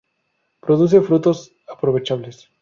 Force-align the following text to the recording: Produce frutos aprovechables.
Produce 0.61 0.99
frutos 1.01 1.51
aprovechables. 1.67 2.49